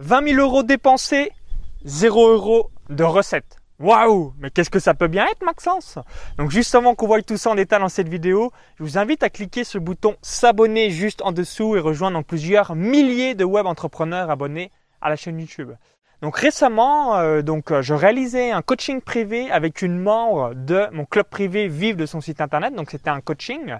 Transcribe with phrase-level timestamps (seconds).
[0.00, 1.30] 20 000 euros dépensés,
[1.84, 3.58] 0 euros de recettes.
[3.78, 5.98] Waouh Mais qu'est-ce que ça peut bien être, Maxence?
[6.38, 9.22] Donc juste avant qu'on voie tout ça en détail dans cette vidéo, je vous invite
[9.22, 13.66] à cliquer sur le bouton s'abonner juste en dessous et rejoindre plusieurs milliers de web
[13.66, 14.70] entrepreneurs abonnés
[15.02, 15.72] à la chaîne YouTube.
[16.22, 21.04] Donc récemment, euh, donc euh, je réalisais un coaching privé avec une membre de mon
[21.04, 22.74] club privé Vive de son site internet.
[22.74, 23.76] Donc c'était un coaching.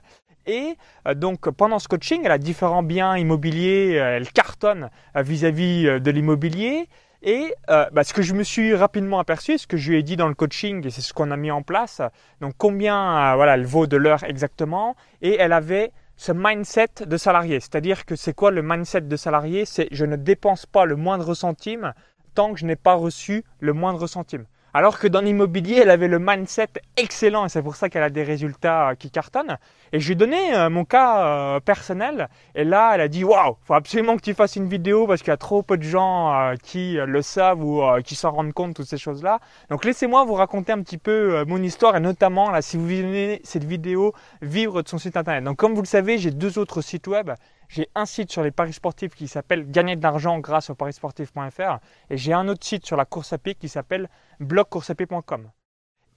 [0.47, 0.77] Et
[1.07, 6.89] euh, donc pendant ce coaching, elle a différents biens immobiliers, elle cartonne vis-à-vis de l'immobilier.
[7.23, 10.17] Et bah, ce que je me suis rapidement aperçu, ce que je lui ai dit
[10.17, 12.01] dans le coaching, et c'est ce qu'on a mis en place,
[12.41, 17.61] donc combien voilà, elle vaut de l'heure exactement, et elle avait ce mindset de salarié.
[17.61, 19.67] C'est-à-dire que c'est quoi le mindset de salarié?
[19.67, 21.93] C'est je ne dépense pas le moindre centime
[22.35, 24.47] tant que je n'ai pas reçu le moindre centime.
[24.73, 28.11] Alors que dans l'immobilier, elle avait le mindset excellent et c'est pour ça qu'elle a
[28.11, 29.57] des résultats euh, qui cartonnent.
[29.93, 33.25] Et je lui ai donné euh, mon cas euh, personnel et là, elle a dit
[33.25, 35.83] waouh, faut absolument que tu fasses une vidéo parce qu'il y a trop peu de
[35.83, 39.41] gens qui le savent ou qui s'en rendent compte toutes ces choses-là.
[39.71, 43.41] Donc laissez-moi vous raconter un petit peu mon histoire et notamment là, si vous venez
[43.45, 45.45] cette vidéo, vivre de son site internet.
[45.45, 47.31] Donc comme vous le savez, j'ai deux autres sites web
[47.71, 51.79] j'ai un site sur les paris sportifs qui s'appelle Gagner de l'argent grâce au parisportif.fr
[52.11, 54.09] et j'ai un autre site sur la course à pied qui s'appelle
[54.41, 55.51] blogcourseapied.com.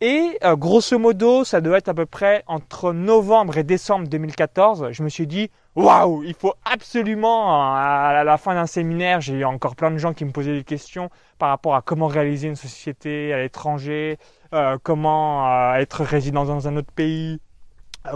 [0.02, 4.90] Et euh, grosso modo, ça doit être à peu près entre novembre et décembre 2014.
[4.92, 9.46] Je me suis dit, waouh, il faut absolument, à la fin d'un séminaire, j'ai eu
[9.46, 12.56] encore plein de gens qui me posaient des questions par rapport à comment réaliser une
[12.56, 14.18] société à l'étranger,
[14.54, 17.40] euh, comment euh, être résident dans un autre pays,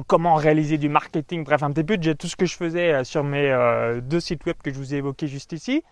[0.08, 3.04] comment réaliser du marketing, bref, un petit peu de tout ce que je faisais euh,
[3.04, 5.84] sur mes euh, deux sites web que je vous ai évoqués juste ici.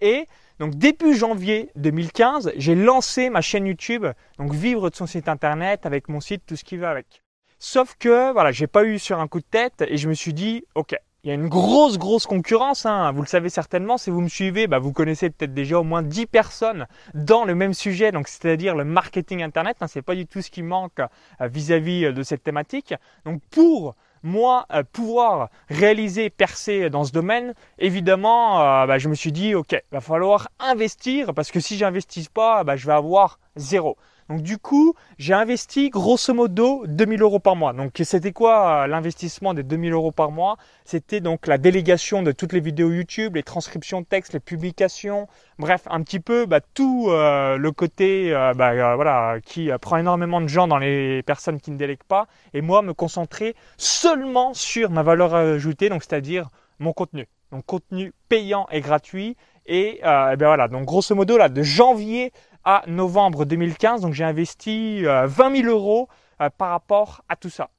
[0.00, 0.26] Et
[0.58, 4.06] donc début janvier 2015, j'ai lancé ma chaîne YouTube,
[4.38, 7.22] donc vivre de son site internet avec mon site, tout ce qui va avec.
[7.58, 10.34] Sauf que voilà, j'ai pas eu sur un coup de tête et je me suis
[10.34, 12.84] dit, ok, il y a une grosse, grosse concurrence.
[12.84, 13.10] Hein.
[13.12, 16.02] Vous le savez certainement, si vous me suivez, bah, vous connaissez peut-être déjà au moins
[16.02, 19.78] 10 personnes dans le même sujet, donc c'est-à-dire le marketing Internet.
[19.80, 19.86] Hein.
[19.86, 22.92] C'est pas du tout ce qui manque euh, vis-à-vis euh, de cette thématique.
[23.24, 29.32] Donc pour moi euh, pouvoir réaliser, percer dans ce domaine, évidemment, bah, je me suis
[29.32, 33.96] dit, ok, va falloir investir parce que si j'investis pas, bah, je vais avoir zéro.
[34.30, 37.74] Donc du coup, j'ai investi grosso modo 2000 euros par mois.
[37.74, 40.56] Donc c'était quoi euh, l'investissement des 2000 euros par mois?
[40.86, 45.28] C'était donc la délégation de toutes les vidéos YouTube, les transcriptions de texte, les publications,
[45.58, 50.40] bref, un petit peu bah, tout euh, le côté euh, bah, voilà, qui prend énormément
[50.40, 52.26] de gens dans les personnes qui ne délèguent pas.
[52.54, 56.48] Et moi, me concentrer seulement sur ma valeur ajoutée, donc c'est-à-dire
[56.78, 57.28] mon contenu.
[57.52, 59.36] Donc contenu payant et gratuit.
[59.66, 62.32] Et, et ben voilà, donc grosso modo là, de janvier
[62.64, 64.00] à novembre 2015.
[64.02, 66.08] Donc j'ai investi 20 euh, 000 euros
[66.40, 67.70] euh, par rapport à tout ça.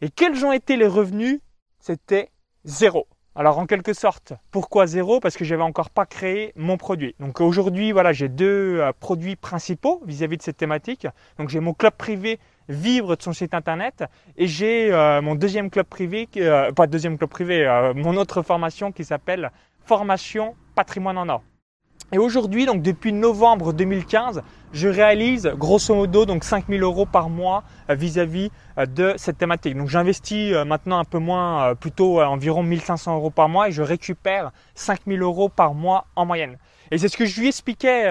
[0.00, 1.40] Et quels ont été les revenus?
[1.78, 2.30] C'était
[2.64, 3.06] zéro.
[3.36, 5.18] Alors en quelque sorte, pourquoi zéro?
[5.20, 7.14] Parce que j'avais encore pas créé mon produit.
[7.18, 11.06] Donc aujourd'hui, voilà, j'ai deux euh, produits principaux vis-à-vis de cette thématique.
[11.38, 14.04] Donc j'ai mon club privé vivre de son site internet
[14.36, 14.90] et j'ai
[15.22, 16.26] mon deuxième club privé,
[16.74, 19.50] pas deuxième club privé, mon autre formation qui s'appelle
[19.84, 21.42] formation patrimoine en or.
[22.14, 27.64] Et aujourd'hui, donc depuis novembre 2015, je réalise grosso modo donc 5000 euros par mois
[27.90, 29.76] euh, vis-à-vis euh, de cette thématique.
[29.76, 33.82] Donc j'investis euh, maintenant un peu moins, plutôt environ 1500 euros par mois et je
[33.82, 36.56] récupère 5000 euros par mois en moyenne.
[36.92, 38.04] Et c'est ce que je lui expliquais,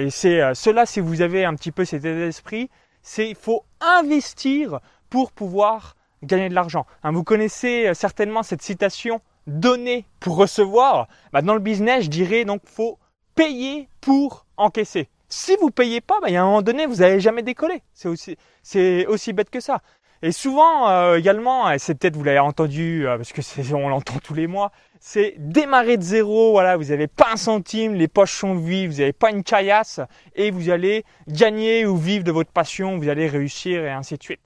[0.00, 2.70] et c'est cela si vous avez un petit peu cet état d'esprit,
[3.02, 4.80] c'est il faut investir
[5.10, 6.86] pour pouvoir gagner de l'argent.
[7.02, 11.08] Hein, vous connaissez certainement cette citation donner pour recevoir.
[11.34, 12.98] Bah, dans le business, je dirais donc faut
[13.34, 15.08] payer pour encaisser.
[15.28, 17.82] Si vous payez pas, bah, il y a un moment donné, vous n'allez jamais décoller.
[17.94, 19.80] C'est aussi, c'est aussi bête que ça.
[20.24, 23.40] Et souvent euh, également, c'est peut-être vous l'avez entendu euh, parce que
[23.74, 24.70] on l'entend tous les mois,
[25.00, 26.52] c'est démarrer de zéro.
[26.52, 30.00] Voilà, vous n'avez pas un centime, les poches sont vides, vous n'avez pas une caillasse
[30.36, 34.22] et vous allez gagner ou vivre de votre passion, vous allez réussir et ainsi de
[34.22, 34.40] suite.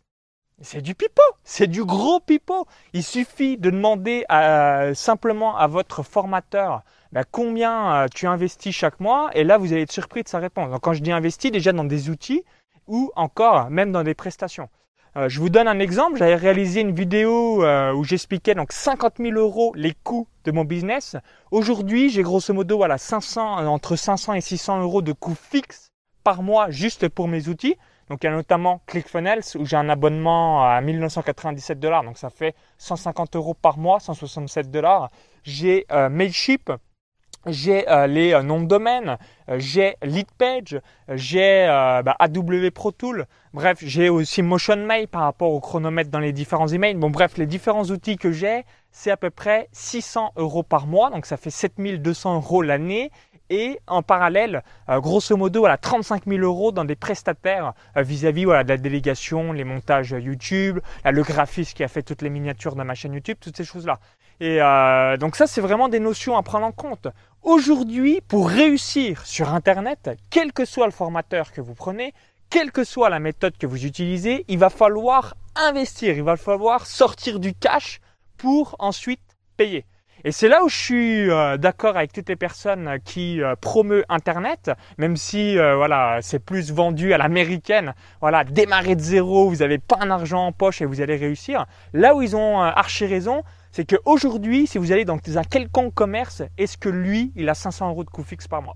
[0.63, 2.67] C'est du pipeau, c'est du gros pipeau.
[2.95, 4.25] Il suffit de demander
[4.95, 9.83] simplement à votre formateur bah, combien euh, tu investis chaque mois et là vous allez
[9.83, 10.71] être surpris de sa réponse.
[10.71, 12.45] Donc quand je dis investis, déjà dans des outils
[12.89, 14.69] ou encore même dans des prestations.
[15.17, 16.19] Euh, je vous donne un exemple.
[16.19, 20.65] J'avais réalisé une vidéo euh, où j'expliquais donc 50 000 euros les coûts de mon
[20.65, 21.17] business.
[21.51, 25.89] Aujourd'hui, j'ai grosso modo voilà 500 entre 500 et 600 euros de coûts fixes
[26.23, 27.77] par mois juste pour mes outils.
[28.09, 32.31] Donc il y a notamment ClickFunnels où j'ai un abonnement à 1997 dollars, donc ça
[32.31, 35.11] fait 150 euros par mois, 167 dollars.
[35.43, 36.71] J'ai Mailchimp
[37.47, 39.19] j'ai euh, les euh, noms de domaine,
[39.49, 41.67] euh, j'ai LeadPage, j'ai
[42.05, 42.17] bah,
[42.75, 46.95] Pro Tool, bref, j'ai aussi MotionMail par rapport au chronomètre dans les différents emails.
[46.95, 51.11] Bon, bref, les différents outils que j'ai, c'est à peu près 600 euros par mois,
[51.11, 53.11] donc ça fait 7200 euros l'année.
[53.51, 58.45] Et en parallèle, euh, grosso modo, voilà, 35 000 euros dans des prestataires euh, vis-à-vis
[58.45, 62.75] voilà, de la délégation, les montages YouTube, le graphiste qui a fait toutes les miniatures
[62.75, 63.99] de ma chaîne YouTube, toutes ces choses-là.
[64.41, 67.09] Et euh, donc ça, c'est vraiment des notions à prendre en compte.
[67.43, 72.13] Aujourd'hui, pour réussir sur Internet, quel que soit le formateur que vous prenez,
[72.51, 76.87] quelle que soit la méthode que vous utilisez, il va falloir investir, il va falloir
[76.87, 78.01] sortir du cash
[78.37, 79.21] pour ensuite
[79.57, 79.85] payer.
[80.27, 84.05] Et c'est là où je suis euh, d'accord avec toutes les personnes qui euh, promeuvent
[84.09, 87.95] Internet, même si euh, voilà c'est plus vendu à l'américaine.
[88.21, 91.67] Voilà, démarrer de zéro, vous n'avez pas un argent en poche et vous allez réussir.
[91.93, 96.43] Là où ils ont archi raison, c'est qu'aujourd'hui, si vous allez dans un quelconque commerce,
[96.59, 98.75] est-ce que lui, il a 500 euros de coût fixe par mois?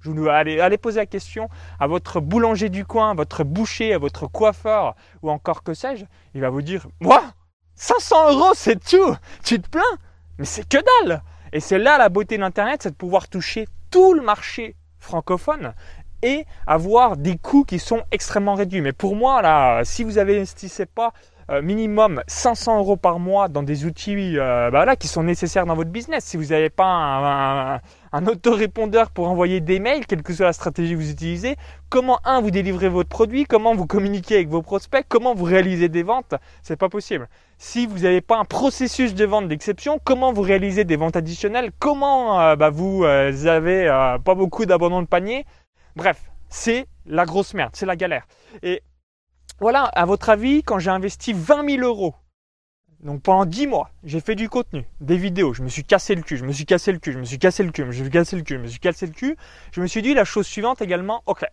[0.00, 1.48] Je vous allez, allez poser la question
[1.78, 6.06] à votre boulanger du coin, votre boucher, à votre coiffeur ou encore que sais-je.
[6.34, 7.22] Il va vous dire, moi,
[7.76, 9.14] 500 euros, c'est tout?
[9.44, 9.82] Tu te plains?
[10.38, 14.14] Mais c'est que dalle Et c'est là la beauté d'Internet, c'est de pouvoir toucher tout
[14.14, 15.74] le marché francophone
[16.22, 18.80] et avoir des coûts qui sont extrêmement réduits.
[18.80, 21.12] Mais pour moi, là, si vous n'investissez pas
[21.50, 25.74] euh, minimum 500 euros par mois dans des outils euh, bah qui sont nécessaires dans
[25.74, 26.24] votre business.
[26.24, 27.80] Si vous n'avez pas un,
[28.12, 31.56] un, autorépondeur pour envoyer des mails, quelle que soit la stratégie que vous utilisez,
[31.88, 35.88] comment un vous délivrez votre produit, comment vous communiquez avec vos prospects, comment vous réalisez
[35.88, 37.28] des ventes, c'est pas possible.
[37.56, 41.70] Si vous n'avez pas un processus de vente d'exception, comment vous réalisez des ventes additionnelles,
[41.78, 43.86] comment euh, bah, vous avez
[44.22, 45.46] pas beaucoup d'abandon de panier,
[45.96, 46.20] bref,
[46.50, 48.26] c'est la grosse merde, c'est la galère.
[48.62, 48.82] Et
[49.60, 52.14] voilà, à votre avis, quand j'ai investi 20 000 euros,
[53.00, 56.22] donc pendant 10 mois, j'ai fait du contenu, des vidéos, je me suis cassé le
[56.22, 57.92] cul, je me suis cassé le cul, je me suis cassé le cul, je me
[57.92, 59.36] suis cassé le cul, je me suis cassé le cul,
[59.72, 61.44] je me suis dit la chose suivante également, ok,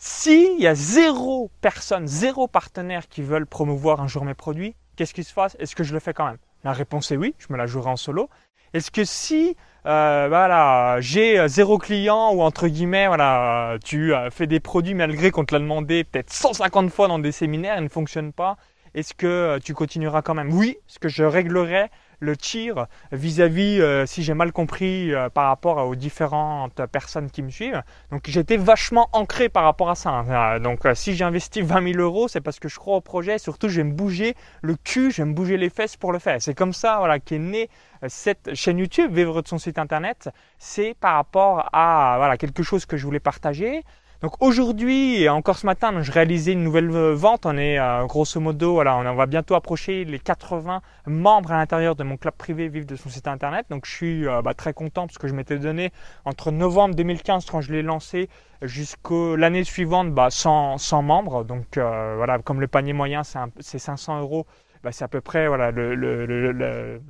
[0.00, 5.12] s'il y a zéro personne, zéro partenaire qui veulent promouvoir un jour mes produits, qu'est-ce
[5.12, 5.56] qui se passe?
[5.58, 6.38] Est-ce que je le fais quand même?
[6.62, 8.30] La réponse est oui, je me la jouerai en solo.
[8.74, 9.56] Est-ce que si
[9.88, 14.92] euh, voilà, j'ai euh, zéro client ou entre guillemets, voilà, tu as fait des produits
[14.92, 18.58] malgré qu'on te l'a demandé peut-être 150 fois dans des séminaires, et ne fonctionne pas,
[18.94, 20.52] est-ce que euh, tu continueras quand même?
[20.52, 21.88] Oui, ce que je réglerai
[22.20, 27.42] le tir vis-à-vis euh, si j'ai mal compris euh, par rapport aux différentes personnes qui
[27.42, 27.82] me suivent.
[28.10, 30.10] Donc j'étais vachement ancré par rapport à ça.
[30.10, 30.60] Hein.
[30.60, 33.38] Donc euh, si j'ai investi 20 000 euros, c'est parce que je crois au projet.
[33.38, 36.40] Surtout, je bouger le cul, je bouger les fesses pour le faire.
[36.40, 37.68] C'est comme ça voilà, qu'est née
[38.06, 40.28] cette chaîne YouTube, vivre de son site internet.
[40.58, 43.82] C'est par rapport à voilà, quelque chose que je voulais partager.
[44.20, 47.46] Donc aujourd'hui et encore ce matin, je réalisais une nouvelle vente.
[47.46, 51.94] On est euh, grosso modo, voilà, on va bientôt approcher les 80 membres à l'intérieur
[51.94, 53.66] de mon club privé Vive de son site internet.
[53.70, 55.92] Donc je suis euh, bah, très content parce que je m'étais donné
[56.24, 58.28] entre novembre 2015 quand je l'ai lancé
[58.62, 61.44] jusqu'à l'année suivante bah, 100, 100 membres.
[61.44, 64.46] Donc euh, voilà, comme le panier moyen c'est 500 euros,
[64.82, 67.00] bah, c'est à peu près voilà le, le, le,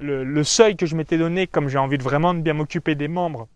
[0.00, 3.08] le seuil que je m'étais donné comme j'ai envie de vraiment de bien m'occuper des
[3.08, 3.48] membres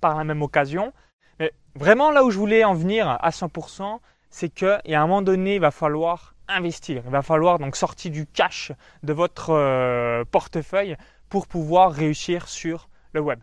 [0.00, 0.92] par la même occasion.
[1.38, 4.00] Mais vraiment là où je voulais en venir à 100%,
[4.30, 7.02] c'est qu'à un moment donné, il va falloir investir.
[7.04, 8.72] Il va falloir donc sortir du cash
[9.02, 10.96] de votre euh, portefeuille
[11.28, 13.40] pour pouvoir réussir sur le web.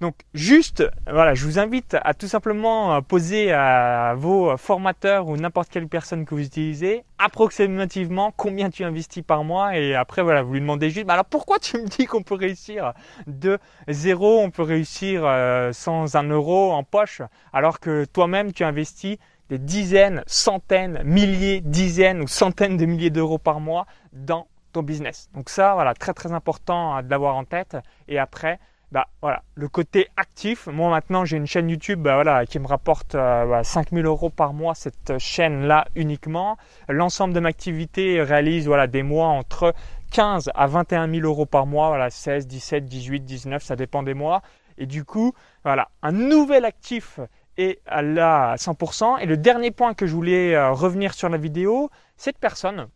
[0.00, 5.68] Donc juste, voilà, je vous invite à tout simplement poser à vos formateurs ou n'importe
[5.70, 10.52] quelle personne que vous utilisez approximativement combien tu investis par mois et après voilà, vous
[10.52, 12.92] lui demandez juste, bah alors pourquoi tu me dis qu'on peut réussir
[13.26, 13.58] de
[13.88, 19.16] zéro, on peut réussir euh, sans un euro en poche alors que toi-même tu investis
[19.48, 25.28] des dizaines, centaines, milliers, dizaines ou centaines de milliers d'euros par mois dans ton business.
[25.34, 27.76] Donc ça, voilà, très très important de l'avoir en tête.
[28.08, 28.58] Et après,
[28.94, 30.68] bah voilà, le côté actif.
[30.68, 34.30] Moi maintenant j'ai une chaîne YouTube bah, voilà, qui me rapporte euh, bah, 5000 euros
[34.30, 36.56] par mois cette chaîne là uniquement.
[36.88, 39.74] L'ensemble de mes activités réalise voilà, des mois entre
[40.12, 44.14] 15 à 21 000 euros par mois, voilà, 16, 17, 18, 19, ça dépend des
[44.14, 44.42] mois.
[44.78, 45.32] Et du coup,
[45.64, 47.18] voilà, un nouvel actif
[47.56, 49.18] est à 100%.
[49.22, 52.86] Et le dernier point que je voulais euh, revenir sur la vidéo, cette personne,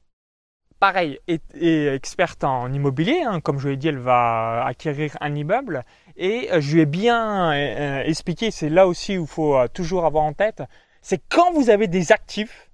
[0.79, 1.43] pareil, est,
[1.95, 3.23] experte en immobilier.
[3.23, 3.41] Hein.
[3.41, 5.85] Comme je l'ai dit, elle va acquérir un immeuble.
[6.17, 9.69] Et euh, je lui ai bien euh, expliqué, c'est là aussi où il faut euh,
[9.69, 10.63] toujours avoir en tête,
[11.01, 12.71] c'est quand vous avez des actifs,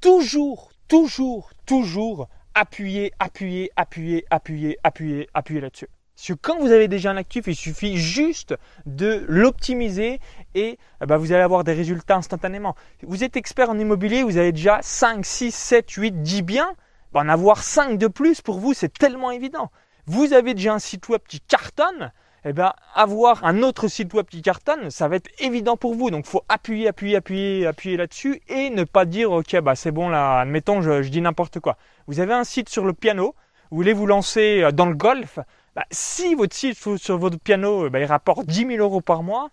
[0.00, 5.88] toujours, toujours, toujours appuyer, appuyer, appuyer, appuyer, appuyer, appuyer là-dessus.
[6.40, 8.54] Quand vous avez déjà un actif, il suffit juste
[8.86, 10.20] de l'optimiser
[10.54, 12.74] et bah, vous allez avoir des résultats instantanément.
[13.02, 16.74] Vous êtes expert en immobilier, vous avez déjà 5, 6, 7, 8, 10 biens
[17.14, 19.70] en avoir 5 de plus pour vous, c'est tellement évident.
[20.06, 22.12] Vous avez déjà un site web qui cartonne,
[22.44, 26.10] eh bien, avoir un autre site web qui cartonne, ça va être évident pour vous.
[26.10, 29.90] Donc, il faut appuyer, appuyer, appuyer, appuyer là-dessus et ne pas dire, OK, bah, c'est
[29.90, 31.76] bon, là, admettons, je, dis n'importe quoi.
[32.06, 33.34] Vous avez un site sur le piano,
[33.70, 35.38] vous voulez vous lancer euh, dans le golf.
[35.74, 39.50] Bah, si votre site sur votre piano, bah, il rapporte 10 000 euros par mois,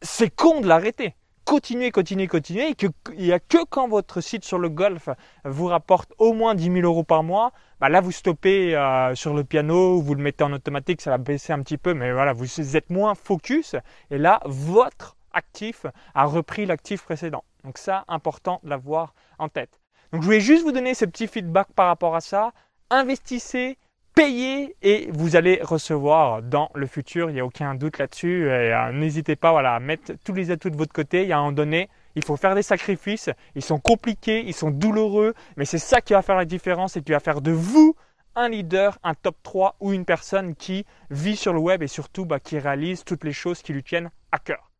[0.00, 1.14] c'est con de l'arrêter.
[1.44, 2.70] Continuez, continuez, continuez.
[2.70, 2.76] Et
[3.16, 5.08] il n'y a que quand votre site sur le golf
[5.44, 9.34] vous rapporte au moins 10 000 euros par mois, bah là vous stoppez euh, sur
[9.34, 12.32] le piano, vous le mettez en automatique, ça va baisser un petit peu, mais voilà,
[12.32, 13.74] vous êtes moins focus.
[14.10, 17.44] Et là, votre actif a repris l'actif précédent.
[17.64, 19.80] Donc ça, important de l'avoir en tête.
[20.12, 22.52] Donc je voulais juste vous donner ce petit feedback par rapport à ça.
[22.90, 23.78] Investissez,
[24.14, 27.30] payez et vous allez recevoir dans le futur.
[27.30, 28.48] Il n'y a aucun doute là-dessus.
[28.48, 31.22] Euh, n'hésitez pas voilà, à mettre tous les atouts de votre côté.
[31.22, 33.30] Il y a un donné, il faut faire des sacrifices.
[33.54, 37.02] Ils sont compliqués, ils sont douloureux, mais c'est ça qui va faire la différence et
[37.02, 37.94] qui va faire de vous
[38.34, 42.24] un leader, un top 3 ou une personne qui vit sur le web et surtout
[42.24, 44.70] bah, qui réalise toutes les choses qui lui tiennent à cœur.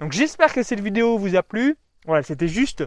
[0.00, 1.76] Donc j'espère que cette vidéo vous a plu.
[2.06, 2.84] Voilà, c'était juste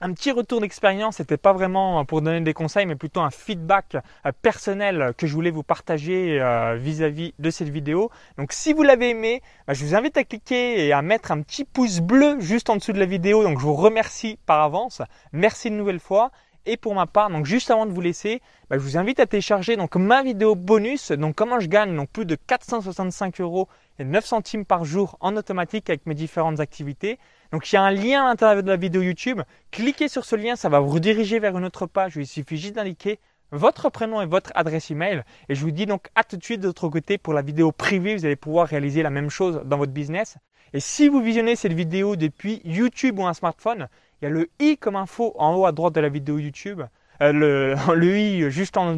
[0.00, 3.96] un petit retour d'expérience, c'était pas vraiment pour donner des conseils, mais plutôt un feedback
[4.26, 8.10] euh, personnel que je voulais vous partager euh, vis-à-vis de cette vidéo.
[8.36, 11.40] Donc si vous l'avez aimé, bah, je vous invite à cliquer et à mettre un
[11.40, 13.42] petit pouce bleu juste en dessous de la vidéo.
[13.42, 15.00] Donc je vous remercie par avance.
[15.32, 16.30] Merci une nouvelle fois.
[16.68, 19.26] Et pour ma part, donc juste avant de vous laisser, bah, je vous invite à
[19.26, 21.12] télécharger donc ma vidéo bonus.
[21.12, 25.36] Donc comment je gagne donc plus de 465 euros et 9 centimes par jour en
[25.36, 27.18] automatique avec mes différentes activités.
[27.52, 29.42] Donc il y a un lien à l'intérieur de la vidéo YouTube.
[29.70, 32.56] Cliquez sur ce lien, ça va vous rediriger vers une autre page où il suffit
[32.56, 33.18] juste d'indiquer
[33.52, 35.22] votre prénom et votre adresse email.
[35.48, 37.72] Et je vous dis donc à tout de suite de l'autre côté pour la vidéo
[37.72, 38.16] privée.
[38.16, 40.36] Vous allez pouvoir réaliser la même chose dans votre business.
[40.72, 43.88] Et si vous visionnez cette vidéo depuis YouTube ou un smartphone,
[44.20, 46.82] il y a le i comme info en haut à droite de la vidéo YouTube.
[47.22, 48.96] Euh, le, i juste en,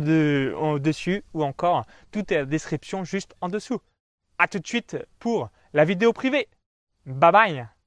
[0.78, 3.80] dessus ou encore tout est à la description juste en dessous.
[4.38, 6.48] A tout de suite pour la vidéo privée.
[7.06, 7.77] Bye bye